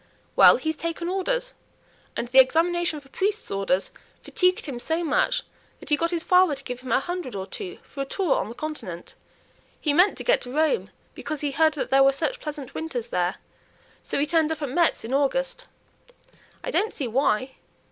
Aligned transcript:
"Well, 0.35 0.57
he's 0.57 0.75
taken 0.75 1.09
orders; 1.09 1.53
and 2.17 2.27
the 2.27 2.39
examination 2.39 2.99
for 3.01 3.09
priest's 3.09 3.51
orders 3.51 3.91
fatigued 4.23 4.65
him 4.65 4.79
so 4.79 5.03
much 5.03 5.43
that 5.79 5.89
he 5.89 5.95
got 5.95 6.09
his 6.09 6.23
father 6.23 6.55
to 6.55 6.63
give 6.63 6.79
him 6.79 6.91
a 6.91 6.99
hundred 6.99 7.35
or 7.35 7.45
two 7.45 7.77
for 7.83 8.01
a 8.01 8.05
tour 8.05 8.37
on 8.37 8.47
the 8.47 8.55
Continent. 8.55 9.13
He 9.79 9.93
meant 9.93 10.17
to 10.17 10.23
get 10.23 10.41
to 10.41 10.51
Rome, 10.51 10.89
because 11.13 11.41
he 11.41 11.51
heard 11.51 11.73
that 11.75 11.91
there 11.91 12.01
were 12.01 12.13
such 12.13 12.39
pleasant 12.39 12.73
winters 12.73 13.09
there. 13.09 13.35
So 14.01 14.17
he 14.17 14.25
turned 14.25 14.51
up 14.51 14.63
at 14.63 14.69
Metz 14.69 15.03
in 15.05 15.13
August." 15.13 15.67
"I 16.63 16.71
don't 16.71 16.95
see 16.95 17.07
why." 17.07 17.51